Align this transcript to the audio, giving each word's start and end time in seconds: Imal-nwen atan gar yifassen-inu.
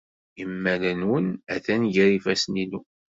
Imal-nwen 0.41 1.27
atan 1.55 1.81
gar 1.93 2.09
yifassen-inu. 2.11 2.79